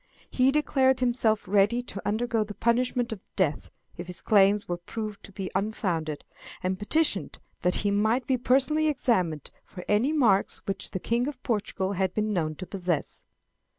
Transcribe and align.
He 0.31 0.51
declared 0.51 0.99
himself 0.99 1.47
ready 1.47 1.83
to 1.83 2.01
undergo 2.03 2.43
the 2.43 2.55
punishment 2.55 3.11
of 3.11 3.19
death 3.35 3.69
if 3.97 4.07
his 4.07 4.19
claims 4.23 4.67
were 4.67 4.77
proved 4.79 5.23
to 5.25 5.31
be 5.31 5.51
unfounded, 5.53 6.23
and 6.63 6.79
petitioned 6.79 7.37
that 7.61 7.75
he 7.85 7.91
might 7.91 8.25
be 8.25 8.35
personally 8.39 8.87
examined 8.87 9.51
for 9.63 9.85
any 9.87 10.11
marks 10.11 10.65
which 10.65 10.89
the 10.89 10.99
King 10.99 11.27
of 11.27 11.43
Portugal 11.43 11.91
had 11.91 12.15
been 12.15 12.33
known 12.33 12.55
to 12.55 12.65
possess. 12.65 13.25